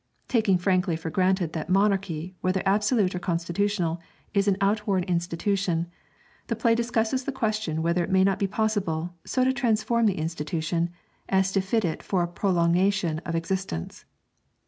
Taking 0.27 0.57
frankly 0.57 0.95
for 0.95 1.11
granted 1.11 1.53
that 1.53 1.69
monarchy, 1.69 2.35
whether 2.41 2.63
absolute 2.65 3.13
or 3.13 3.19
constitutional, 3.19 4.01
is 4.33 4.47
an 4.47 4.57
outworn 4.59 5.03
institution, 5.03 5.85
the 6.47 6.55
play 6.55 6.73
discusses 6.73 7.23
the 7.25 7.31
question 7.31 7.83
whether 7.83 8.03
it 8.03 8.09
may 8.09 8.23
not 8.23 8.39
be 8.39 8.47
possible 8.47 9.13
so 9.25 9.43
to 9.43 9.53
transform 9.53 10.07
the 10.07 10.17
institution 10.17 10.89
as 11.29 11.51
to 11.51 11.61
fit 11.61 11.85
it 11.85 12.01
for 12.01 12.23
a 12.23 12.27
prolongation 12.27 13.19
of 13.27 13.35
existence. 13.35 14.05